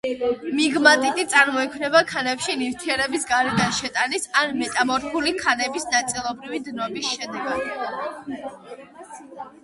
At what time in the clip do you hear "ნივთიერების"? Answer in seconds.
2.61-3.27